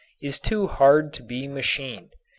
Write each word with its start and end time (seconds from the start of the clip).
is 0.19 0.39
too 0.39 0.65
hard 0.65 1.13
to 1.13 1.21
be 1.21 1.47
machined. 1.47 2.15